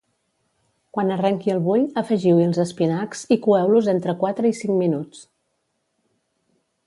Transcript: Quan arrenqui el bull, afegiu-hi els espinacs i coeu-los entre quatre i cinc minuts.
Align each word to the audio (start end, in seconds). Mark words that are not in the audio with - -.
Quan 0.97 1.11
arrenqui 1.15 1.51
el 1.55 1.59
bull, 1.67 1.83
afegiu-hi 2.03 2.47
els 2.47 2.61
espinacs 2.63 3.21
i 3.35 3.39
coeu-los 3.47 3.91
entre 3.95 4.17
quatre 4.23 4.53
i 4.53 4.59
cinc 4.61 4.75
minuts. 4.79 5.21